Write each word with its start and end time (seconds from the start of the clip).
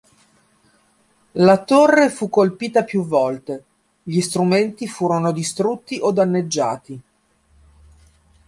La 1.33 1.63
torre 1.63 2.09
fu 2.09 2.27
colpita 2.27 2.83
più 2.83 3.05
volte, 3.05 3.63
gli 4.01 4.19
strumenti 4.19 4.87
furono 4.87 5.31
distrutti 5.31 5.99
o 6.01 6.09
danneggiati. 6.11 7.01